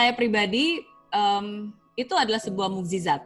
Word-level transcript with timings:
saya 0.00 0.16
pribadi 0.16 0.80
um, 1.12 1.76
itu 1.92 2.16
adalah 2.16 2.40
sebuah 2.40 2.72
mukjizat, 2.72 3.20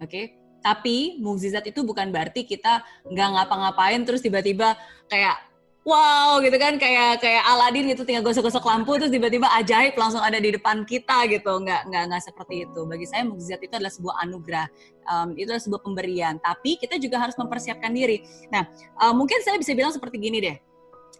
oke? 0.00 0.08
Okay? 0.08 0.40
Tapi 0.64 1.20
mukjizat 1.20 1.68
itu 1.68 1.84
bukan 1.84 2.08
berarti 2.08 2.48
kita 2.48 2.80
nggak 3.04 3.28
ngapa-ngapain 3.36 4.00
terus 4.08 4.24
tiba-tiba 4.24 4.72
kayak 5.12 5.36
wow 5.84 6.40
gitu 6.40 6.56
kan? 6.56 6.80
Kayak 6.80 7.20
kayak 7.20 7.44
Aladin 7.44 7.92
gitu 7.92 8.08
tinggal 8.08 8.24
gosok-gosok 8.24 8.64
lampu 8.64 8.96
terus 8.96 9.12
tiba-tiba 9.12 9.44
ajaib 9.60 9.92
langsung 9.92 10.24
ada 10.24 10.40
di 10.40 10.56
depan 10.56 10.88
kita 10.88 11.28
gitu. 11.28 11.60
Nggak 11.60 11.92
nggak 11.92 12.02
nggak 12.08 12.22
seperti 12.24 12.64
itu. 12.64 12.80
Bagi 12.88 13.04
saya 13.04 13.28
mukjizat 13.28 13.60
itu 13.60 13.76
adalah 13.76 13.92
sebuah 13.92 14.14
anugerah 14.24 14.66
um, 15.12 15.28
itu 15.36 15.52
adalah 15.52 15.64
sebuah 15.68 15.82
pemberian. 15.84 16.40
Tapi 16.40 16.80
kita 16.80 16.96
juga 16.96 17.20
harus 17.20 17.36
mempersiapkan 17.36 17.92
diri. 17.92 18.24
Nah 18.48 18.64
uh, 19.04 19.12
mungkin 19.12 19.44
saya 19.44 19.60
bisa 19.60 19.76
bilang 19.76 19.92
seperti 19.92 20.16
gini 20.16 20.40
deh. 20.40 20.56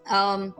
Um, 0.08 0.56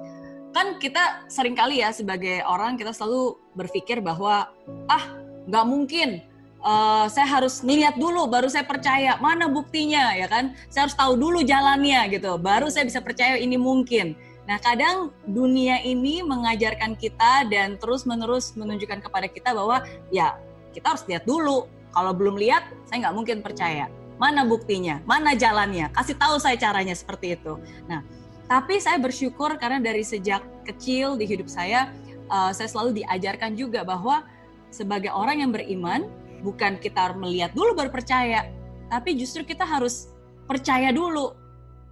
kan 0.54 0.78
kita 0.78 1.26
sering 1.26 1.58
kali 1.58 1.82
ya 1.82 1.90
sebagai 1.90 2.46
orang 2.46 2.78
kita 2.78 2.94
selalu 2.94 3.34
berpikir 3.58 3.98
bahwa 3.98 4.46
ah 4.86 5.04
nggak 5.50 5.66
mungkin 5.66 6.22
uh, 6.64 7.06
saya 7.10 7.26
harus 7.28 7.60
ngeliat 7.60 7.98
dulu 8.00 8.30
baru 8.30 8.48
saya 8.48 8.64
percaya 8.64 9.20
mana 9.20 9.50
buktinya 9.50 10.16
ya 10.16 10.30
kan? 10.30 10.56
Saya 10.72 10.88
harus 10.88 10.96
tahu 10.96 11.18
dulu 11.18 11.44
jalannya 11.44 12.08
gitu. 12.14 12.40
Baru 12.40 12.72
saya 12.72 12.88
bisa 12.88 13.04
percaya 13.04 13.36
ini 13.36 13.60
mungkin. 13.60 14.16
Nah 14.48 14.60
kadang 14.60 15.12
dunia 15.28 15.80
ini 15.84 16.24
mengajarkan 16.24 16.96
kita 16.96 17.48
dan 17.50 17.76
terus 17.76 18.08
menerus 18.08 18.56
menunjukkan 18.56 19.04
kepada 19.04 19.26
kita 19.28 19.52
bahwa 19.52 19.84
ya 20.08 20.38
kita 20.72 20.96
harus 20.96 21.04
lihat 21.10 21.28
dulu. 21.28 21.68
Kalau 21.94 22.10
belum 22.10 22.38
lihat 22.38 22.66
saya 22.88 23.06
nggak 23.06 23.14
mungkin 23.14 23.38
percaya. 23.42 23.86
Mana 24.14 24.46
buktinya? 24.46 25.02
Mana 25.06 25.34
jalannya? 25.34 25.90
Kasih 25.90 26.14
tahu 26.14 26.38
saya 26.38 26.54
caranya 26.54 26.94
seperti 26.94 27.34
itu. 27.34 27.58
Nah 27.90 28.02
tapi 28.50 28.78
saya 28.78 29.00
bersyukur 29.00 29.56
karena 29.56 29.80
dari 29.80 30.04
sejak 30.04 30.44
kecil 30.64 31.16
di 31.16 31.24
hidup 31.24 31.48
saya 31.48 31.92
uh, 32.28 32.52
saya 32.52 32.68
selalu 32.70 33.04
diajarkan 33.04 33.56
juga 33.56 33.84
bahwa 33.84 34.24
sebagai 34.72 35.12
orang 35.12 35.44
yang 35.44 35.50
beriman 35.52 36.08
bukan 36.44 36.76
kita 36.76 37.16
melihat 37.16 37.54
dulu 37.56 37.72
baru 37.72 37.90
percaya, 37.94 38.50
tapi 38.92 39.16
justru 39.16 39.46
kita 39.46 39.64
harus 39.64 40.12
percaya 40.44 40.92
dulu, 40.92 41.32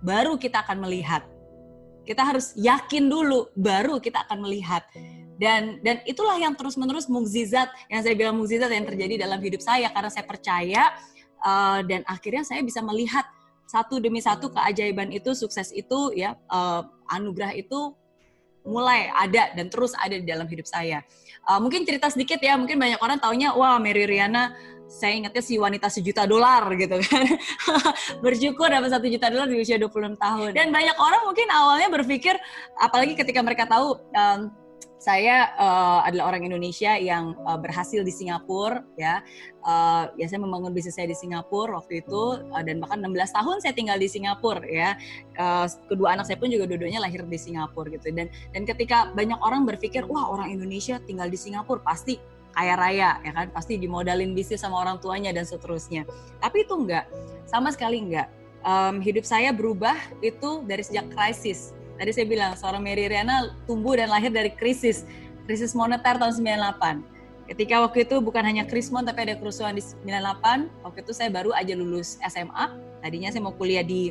baru 0.05 0.37
kita 0.37 0.61
akan 0.67 0.85
melihat. 0.85 1.25
Kita 2.03 2.27
harus 2.27 2.53
yakin 2.59 3.07
dulu, 3.07 3.49
baru 3.55 4.03
kita 4.03 4.27
akan 4.29 4.43
melihat. 4.45 4.83
Dan 5.39 5.81
dan 5.81 6.05
itulah 6.05 6.37
yang 6.37 6.53
terus-menerus 6.55 7.09
mukjizat 7.09 7.71
yang 7.89 8.05
saya 8.05 8.15
bilang 8.15 8.37
mukjizat 8.37 8.69
yang 8.69 8.85
terjadi 8.85 9.27
dalam 9.27 9.41
hidup 9.41 9.65
saya 9.65 9.91
karena 9.91 10.11
saya 10.13 10.27
percaya 10.29 10.83
uh, 11.43 11.81
dan 11.83 12.07
akhirnya 12.07 12.47
saya 12.47 12.63
bisa 12.63 12.79
melihat 12.85 13.27
satu 13.67 13.99
demi 13.99 14.21
satu 14.21 14.53
keajaiban 14.53 15.11
itu, 15.13 15.33
sukses 15.33 15.73
itu, 15.73 16.13
ya 16.13 16.37
uh, 16.53 16.85
anugerah 17.09 17.57
itu 17.57 17.97
mulai 18.63 19.11
ada 19.11 19.51
dan 19.59 19.67
terus 19.67 19.91
ada 19.99 20.15
di 20.15 20.27
dalam 20.27 20.47
hidup 20.47 20.67
saya. 20.67 21.03
Uh, 21.43 21.59
mungkin 21.59 21.83
cerita 21.83 22.07
sedikit 22.13 22.39
ya, 22.39 22.55
mungkin 22.55 22.79
banyak 22.79 23.01
orang 23.03 23.19
taunya, 23.19 23.51
wah 23.55 23.81
Mary 23.83 24.07
Riana, 24.07 24.55
saya 24.93 25.17
ingatnya 25.17 25.43
si 25.43 25.57
wanita 25.57 25.89
sejuta 25.89 26.29
dolar 26.29 26.69
gitu 26.83 27.01
kan. 27.01 27.23
Bersyukur 28.21 28.69
dapat 28.69 28.93
satu 28.93 29.09
juta 29.09 29.33
dolar 29.33 29.49
di 29.49 29.59
usia 29.59 29.81
26 29.81 30.21
tahun. 30.21 30.51
Dan 30.53 30.69
banyak 30.71 30.97
orang 31.01 31.23
mungkin 31.25 31.49
awalnya 31.49 31.89
berpikir, 31.89 32.37
apalagi 32.77 33.17
ketika 33.17 33.41
mereka 33.41 33.65
tahu 33.65 33.97
um, 34.13 34.53
saya 35.03 35.51
uh, 35.59 36.07
adalah 36.07 36.31
orang 36.31 36.47
Indonesia 36.47 36.95
yang 36.95 37.35
uh, 37.43 37.59
berhasil 37.59 38.07
di 38.07 38.15
Singapura 38.15 38.87
ya. 38.95 39.19
Uh, 39.67 40.07
ya 40.15 40.31
saya 40.31 40.39
membangun 40.39 40.71
bisnis 40.71 40.95
saya 40.95 41.11
di 41.11 41.19
Singapura 41.19 41.83
waktu 41.83 42.07
itu 42.07 42.39
uh, 42.39 42.63
dan 42.63 42.79
bahkan 42.79 43.03
16 43.03 43.35
tahun 43.35 43.57
saya 43.59 43.75
tinggal 43.75 43.99
di 43.99 44.07
Singapura 44.07 44.63
ya. 44.63 44.95
Uh, 45.35 45.67
kedua 45.91 46.15
anak 46.15 46.31
saya 46.31 46.39
pun 46.39 46.55
juga 46.55 46.71
dua-duanya 46.71 47.03
lahir 47.03 47.27
di 47.27 47.35
Singapura 47.35 47.91
gitu 47.91 48.15
dan 48.15 48.31
dan 48.55 48.63
ketika 48.63 49.11
banyak 49.11 49.43
orang 49.43 49.67
berpikir 49.67 50.07
wah 50.07 50.31
orang 50.31 50.55
Indonesia 50.55 51.03
tinggal 51.03 51.27
di 51.27 51.39
Singapura 51.39 51.83
pasti 51.83 52.23
kaya 52.55 52.79
raya 52.79 53.19
ya 53.27 53.33
kan 53.35 53.49
pasti 53.51 53.81
dimodalin 53.81 54.39
bisnis 54.39 54.63
sama 54.63 54.79
orang 54.87 55.03
tuanya 55.03 55.35
dan 55.35 55.43
seterusnya. 55.43 56.07
Tapi 56.39 56.63
itu 56.63 56.79
enggak 56.79 57.11
sama 57.51 57.75
sekali 57.75 57.99
enggak. 57.99 58.31
Um, 58.63 59.03
hidup 59.03 59.27
saya 59.27 59.51
berubah 59.51 59.99
itu 60.23 60.63
dari 60.63 60.87
sejak 60.87 61.11
krisis 61.11 61.75
Tadi 62.03 62.11
saya 62.11 62.27
bilang 62.27 62.59
seorang 62.59 62.83
Mary 62.83 63.07
Riana 63.07 63.55
tumbuh 63.63 63.95
dan 63.95 64.11
lahir 64.11 64.35
dari 64.35 64.51
krisis, 64.51 65.07
krisis 65.47 65.71
moneter 65.71 66.19
tahun 66.19 66.35
98. 66.35 66.99
Ketika 67.47 67.79
waktu 67.79 68.03
itu 68.03 68.19
bukan 68.19 68.43
hanya 68.43 68.67
krismon 68.67 69.07
tapi 69.07 69.23
ada 69.23 69.39
kerusuhan 69.39 69.79
di 69.79 69.87
98, 70.03 70.67
waktu 70.83 70.99
itu 70.99 71.15
saya 71.15 71.31
baru 71.31 71.55
aja 71.55 71.79
lulus 71.79 72.19
SMA. 72.27 72.75
Tadinya 73.07 73.31
saya 73.31 73.47
mau 73.47 73.55
kuliah 73.55 73.87
di 73.87 74.11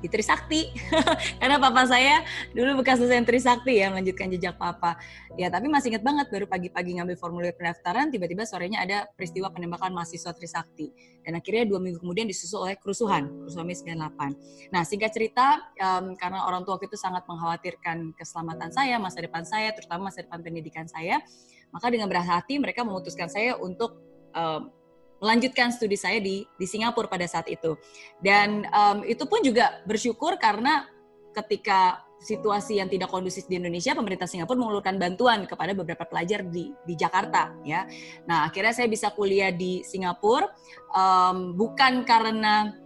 di 0.00 0.08
Trisakti. 0.08 0.72
Karena 1.40 1.60
papa 1.60 1.86
saya 1.86 2.24
dulu 2.56 2.80
bekas 2.84 3.00
dosen 3.00 3.24
Trisakti 3.24 3.80
ya 3.80 3.92
melanjutkan 3.92 4.32
jejak 4.32 4.56
papa. 4.56 4.96
Ya 5.36 5.52
tapi 5.52 5.68
masih 5.68 5.94
ingat 5.94 6.04
banget 6.04 6.26
baru 6.32 6.48
pagi-pagi 6.50 6.98
ngambil 6.98 7.16
formulir 7.20 7.54
pendaftaran 7.54 8.08
tiba-tiba 8.10 8.48
sorenya 8.48 8.82
ada 8.82 9.06
peristiwa 9.14 9.52
penembakan 9.52 9.92
mahasiswa 9.94 10.32
Trisakti. 10.34 10.92
Dan 11.20 11.36
akhirnya 11.36 11.68
dua 11.68 11.78
minggu 11.78 12.00
kemudian 12.00 12.24
disusul 12.26 12.64
oleh 12.64 12.80
kerusuhan 12.80 13.28
kerusuhan 13.28 13.66
Mei 13.66 13.76
98 13.76 14.72
nah 14.72 14.82
singkat 14.86 15.10
cerita 15.12 15.60
um, 15.76 16.16
karena 16.16 16.46
orang 16.46 16.62
tua 16.62 16.80
itu 16.80 16.96
sangat 16.96 17.26
mengkhawatirkan 17.26 18.16
keselamatan 18.16 18.70
saya 18.70 18.96
masa 18.96 19.20
depan 19.20 19.44
saya 19.44 19.74
terutama 19.76 20.08
masa 20.08 20.24
depan 20.24 20.40
pendidikan 20.40 20.86
saya 20.88 21.20
maka 21.70 21.86
dengan 21.90 22.10
berat 22.10 22.26
hati 22.26 22.58
mereka 22.58 22.82
memutuskan 22.82 23.30
saya 23.30 23.54
untuk 23.58 23.98
melanjutkan 25.20 25.70
studi 25.70 26.00
saya 26.00 26.18
di 26.18 26.42
di 26.44 26.66
Singapura 26.66 27.06
pada 27.06 27.28
saat 27.28 27.46
itu. 27.46 27.76
Dan 28.18 28.64
um, 28.72 29.04
itu 29.04 29.28
pun 29.28 29.44
juga 29.44 29.84
bersyukur 29.84 30.40
karena 30.40 30.88
ketika 31.30 32.02
situasi 32.20 32.76
yang 32.76 32.88
tidak 32.92 33.08
kondusif 33.08 33.48
di 33.48 33.56
Indonesia, 33.56 33.96
pemerintah 33.96 34.28
Singapura 34.28 34.60
mengulurkan 34.60 35.00
bantuan 35.00 35.48
kepada 35.48 35.72
beberapa 35.72 36.04
pelajar 36.04 36.44
di 36.44 36.68
di 36.84 36.94
Jakarta, 36.96 37.56
ya. 37.64 37.88
Nah, 38.28 38.44
akhirnya 38.44 38.76
saya 38.76 38.88
bisa 38.92 39.08
kuliah 39.16 39.48
di 39.48 39.80
Singapura 39.80 40.52
um, 40.92 41.56
bukan 41.56 42.04
karena 42.04 42.76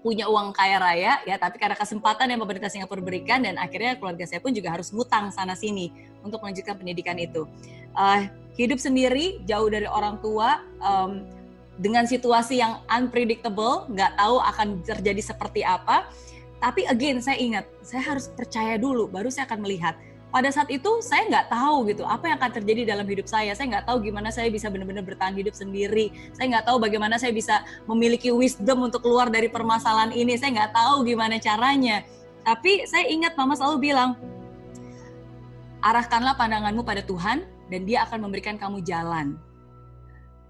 punya 0.00 0.26
uang 0.32 0.56
kaya 0.56 0.80
raya 0.80 1.20
ya, 1.28 1.36
tapi 1.36 1.60
karena 1.60 1.76
kesempatan 1.76 2.32
yang 2.32 2.40
pemerintah 2.40 2.72
Singapura 2.72 3.04
berikan 3.04 3.44
dan 3.44 3.60
akhirnya 3.60 4.00
keluarga 4.00 4.24
saya 4.24 4.40
pun 4.40 4.50
juga 4.50 4.72
harus 4.72 4.90
ngutang 4.90 5.28
sana 5.28 5.52
sini 5.52 5.92
untuk 6.24 6.40
melanjutkan 6.40 6.74
pendidikan 6.80 7.20
itu. 7.20 7.44
Uh, 7.94 8.26
hidup 8.56 8.80
sendiri 8.80 9.44
jauh 9.46 9.68
dari 9.68 9.86
orang 9.86 10.18
tua. 10.24 10.64
Um, 10.80 11.39
dengan 11.80 12.04
situasi 12.04 12.60
yang 12.60 12.84
unpredictable, 12.92 13.88
nggak 13.88 14.20
tahu 14.20 14.36
akan 14.36 14.84
terjadi 14.84 15.22
seperti 15.24 15.64
apa. 15.64 16.12
Tapi 16.60 16.84
again, 16.84 17.24
saya 17.24 17.40
ingat, 17.40 17.64
saya 17.80 18.04
harus 18.04 18.28
percaya 18.28 18.76
dulu, 18.76 19.08
baru 19.08 19.32
saya 19.32 19.48
akan 19.48 19.64
melihat. 19.64 19.96
Pada 20.30 20.46
saat 20.52 20.70
itu 20.70 21.02
saya 21.02 21.26
nggak 21.26 21.50
tahu 21.50 21.90
gitu 21.90 22.06
apa 22.06 22.30
yang 22.30 22.38
akan 22.38 22.52
terjadi 22.62 22.94
dalam 22.94 23.02
hidup 23.02 23.26
saya. 23.26 23.50
Saya 23.50 23.66
nggak 23.66 23.90
tahu 23.90 23.98
gimana 23.98 24.30
saya 24.30 24.46
bisa 24.46 24.70
benar-benar 24.70 25.02
bertahan 25.02 25.34
hidup 25.34 25.58
sendiri. 25.58 26.14
Saya 26.38 26.54
nggak 26.54 26.70
tahu 26.70 26.78
bagaimana 26.78 27.18
saya 27.18 27.34
bisa 27.34 27.66
memiliki 27.90 28.30
wisdom 28.30 28.86
untuk 28.86 29.02
keluar 29.02 29.26
dari 29.26 29.50
permasalahan 29.50 30.14
ini. 30.14 30.38
Saya 30.38 30.54
nggak 30.54 30.70
tahu 30.70 31.02
gimana 31.02 31.34
caranya. 31.42 32.06
Tapi 32.46 32.86
saya 32.86 33.10
ingat 33.10 33.34
mama 33.34 33.58
selalu 33.58 33.90
bilang, 33.90 34.14
arahkanlah 35.82 36.38
pandanganmu 36.38 36.86
pada 36.86 37.02
Tuhan 37.02 37.42
dan 37.66 37.80
Dia 37.82 38.06
akan 38.06 38.30
memberikan 38.30 38.54
kamu 38.54 38.86
jalan 38.86 39.34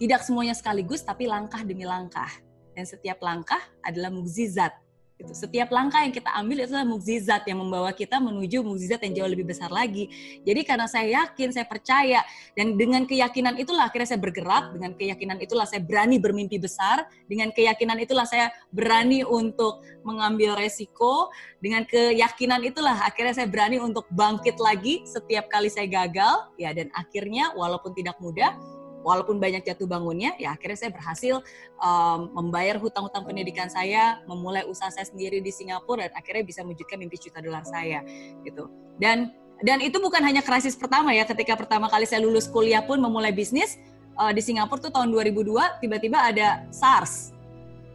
tidak 0.01 0.25
semuanya 0.25 0.57
sekaligus, 0.57 1.05
tapi 1.05 1.29
langkah 1.29 1.61
demi 1.61 1.85
langkah. 1.85 2.33
Dan 2.73 2.89
setiap 2.89 3.21
langkah 3.21 3.61
adalah 3.85 4.09
mukjizat. 4.09 4.73
Itu 5.21 5.37
Setiap 5.37 5.69
langkah 5.69 6.01
yang 6.01 6.17
kita 6.17 6.33
ambil 6.33 6.65
itu 6.65 6.73
adalah 6.73 6.89
mukjizat 6.89 7.45
yang 7.45 7.61
membawa 7.61 7.93
kita 7.93 8.17
menuju 8.17 8.65
mukjizat 8.65 9.05
yang 9.05 9.13
jauh 9.21 9.29
lebih 9.29 9.53
besar 9.53 9.69
lagi. 9.69 10.09
Jadi 10.49 10.65
karena 10.65 10.89
saya 10.89 11.21
yakin, 11.21 11.53
saya 11.53 11.69
percaya, 11.69 12.25
dan 12.57 12.81
dengan 12.81 13.05
keyakinan 13.05 13.61
itulah 13.61 13.93
akhirnya 13.93 14.17
saya 14.17 14.21
bergerak, 14.25 14.73
dengan 14.73 14.97
keyakinan 14.97 15.37
itulah 15.45 15.69
saya 15.69 15.85
berani 15.85 16.17
bermimpi 16.17 16.57
besar, 16.57 17.05
dengan 17.29 17.53
keyakinan 17.53 18.01
itulah 18.01 18.25
saya 18.25 18.49
berani 18.73 19.21
untuk 19.21 19.85
mengambil 20.09 20.57
resiko, 20.57 21.29
dengan 21.61 21.85
keyakinan 21.85 22.65
itulah 22.65 22.97
akhirnya 23.05 23.37
saya 23.37 23.49
berani 23.53 23.77
untuk 23.77 24.09
bangkit 24.17 24.57
lagi 24.57 25.05
setiap 25.05 25.53
kali 25.53 25.69
saya 25.69 25.85
gagal, 25.85 26.49
ya 26.57 26.73
dan 26.73 26.89
akhirnya 26.97 27.53
walaupun 27.53 27.93
tidak 27.93 28.17
mudah, 28.25 28.57
walaupun 29.01 29.41
banyak 29.41 29.65
jatuh 29.65 29.89
bangunnya, 29.89 30.37
ya 30.37 30.55
akhirnya 30.55 30.79
saya 30.87 30.93
berhasil 30.93 31.41
um, 31.81 32.31
membayar 32.37 32.77
hutang-hutang 32.77 33.25
pendidikan 33.25 33.69
saya, 33.69 34.21
memulai 34.29 34.65
usaha 34.69 34.89
saya 34.93 35.09
sendiri 35.09 35.41
di 35.41 35.53
Singapura 35.53 36.09
dan 36.09 36.15
akhirnya 36.17 36.45
bisa 36.45 36.61
mewujudkan 36.65 36.97
mimpi 37.01 37.17
juta 37.17 37.41
dolar 37.41 37.65
saya 37.65 38.05
gitu. 38.45 38.69
Dan 39.01 39.33
dan 39.61 39.85
itu 39.85 40.01
bukan 40.01 40.25
hanya 40.25 40.41
krisis 40.41 40.73
pertama 40.73 41.13
ya, 41.13 41.29
ketika 41.29 41.53
pertama 41.53 41.89
kali 41.93 42.09
saya 42.09 42.25
lulus 42.25 42.49
kuliah 42.49 42.81
pun 42.81 42.97
memulai 42.97 43.33
bisnis 43.33 43.77
uh, 44.17 44.33
di 44.33 44.41
Singapura 44.41 44.81
tuh 44.81 44.93
tahun 44.93 45.13
2002 45.13 45.85
tiba-tiba 45.85 46.19
ada 46.21 46.65
SARS 46.73 47.40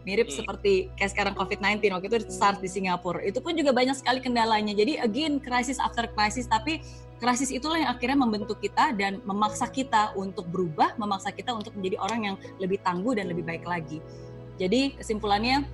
mirip 0.06 0.30
hmm. 0.30 0.38
seperti 0.38 0.74
kayak 0.96 1.12
sekarang 1.12 1.34
COVID-19 1.34 1.82
waktu 1.92 2.08
itu 2.08 2.18
SARS 2.30 2.62
di 2.62 2.70
Singapura. 2.70 3.20
Itu 3.26 3.42
pun 3.42 3.58
juga 3.58 3.74
banyak 3.74 3.98
sekali 3.98 4.22
kendalanya. 4.22 4.72
Jadi 4.72 5.02
again 5.02 5.42
krisis 5.42 5.82
after 5.82 6.06
krisis 6.14 6.46
tapi 6.46 6.80
krisis 7.18 7.50
itulah 7.50 7.82
yang 7.82 7.92
akhirnya 7.92 8.16
membentuk 8.22 8.62
kita 8.62 8.94
dan 8.94 9.20
memaksa 9.26 9.66
kita 9.68 10.14
untuk 10.14 10.46
berubah, 10.48 10.94
memaksa 10.96 11.34
kita 11.34 11.52
untuk 11.52 11.74
menjadi 11.74 11.98
orang 12.00 12.22
yang 12.32 12.36
lebih 12.62 12.80
tangguh 12.86 13.18
dan 13.18 13.28
lebih 13.28 13.44
baik 13.44 13.66
lagi. 13.66 14.00
Jadi 14.62 14.96
kesimpulannya 14.96 15.66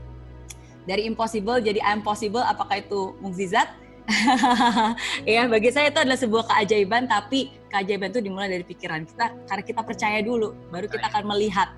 dari 0.89 1.05
impossible 1.05 1.61
jadi 1.61 1.77
I'm 1.83 2.01
possible 2.01 2.41
apakah 2.41 2.81
itu 2.81 3.13
mukjizat? 3.21 3.69
ya 5.29 5.45
bagi 5.45 5.69
saya 5.69 5.93
itu 5.93 5.99
adalah 6.01 6.17
sebuah 6.17 6.43
keajaiban 6.49 7.05
tapi 7.05 7.53
keajaiban 7.69 8.09
itu 8.09 8.19
dimulai 8.19 8.49
dari 8.49 8.65
pikiran 8.65 9.05
kita 9.05 9.31
karena 9.45 9.63
kita 9.63 9.81
percaya 9.85 10.19
dulu, 10.25 10.55
baru 10.73 10.87
kita 10.89 11.05
akan 11.11 11.23
melihat. 11.35 11.69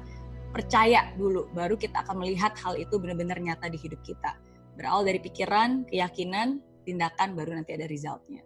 Percaya 0.54 1.10
dulu, 1.18 1.50
baru 1.50 1.74
kita 1.74 2.06
akan 2.06 2.22
melihat 2.22 2.54
hal 2.62 2.78
itu 2.78 3.02
benar-benar 3.02 3.42
nyata 3.42 3.74
di 3.74 3.82
hidup 3.82 4.06
kita. 4.06 4.38
Berawal 4.78 5.10
dari 5.10 5.18
pikiran, 5.18 5.90
keyakinan, 5.90 6.62
tindakan, 6.86 7.34
baru 7.34 7.58
nanti 7.58 7.74
ada 7.74 7.90
resultnya. 7.90 8.46